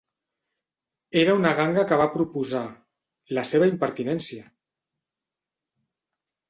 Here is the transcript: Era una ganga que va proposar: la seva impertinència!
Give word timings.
Era 1.23 1.35
una 1.41 1.51
ganga 1.59 1.83
que 1.91 1.99
va 2.03 2.09
proposar: 2.15 2.63
la 3.39 3.47
seva 3.53 3.69
impertinència! 3.75 4.43